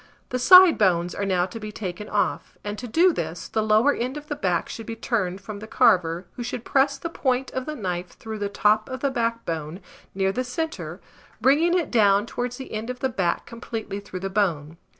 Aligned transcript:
The 0.29 0.39
side 0.39 0.79
bones 0.79 1.13
are 1.13 1.27
now 1.27 1.45
to 1.45 1.59
be 1.59 1.71
taken 1.71 2.09
off; 2.09 2.57
and 2.63 2.75
to 2.79 2.87
do 2.87 3.13
this, 3.13 3.47
the 3.47 3.61
lower 3.61 3.93
end 3.93 4.17
of 4.17 4.29
the 4.29 4.35
back 4.35 4.67
should 4.67 4.87
be 4.87 4.95
turned 4.95 5.41
from 5.41 5.59
the 5.59 5.67
carver, 5.67 6.25
who 6.35 6.41
should 6.41 6.65
press 6.65 6.97
the 6.97 7.07
point 7.07 7.51
of 7.51 7.67
the 7.67 7.75
knife 7.75 8.17
through 8.17 8.39
the 8.39 8.49
top 8.49 8.89
of 8.89 9.01
the 9.01 9.11
backbone, 9.11 9.79
near 10.15 10.31
the 10.31 10.43
centre, 10.43 10.99
bringing 11.39 11.77
it 11.77 11.91
down 11.91 12.25
towards 12.25 12.57
the 12.57 12.71
end 12.73 12.89
of 12.89 12.99
the 13.01 13.09
back 13.09 13.45
completely 13.45 13.99
through 13.99 14.21
the 14.21 14.29
bone. 14.31 14.77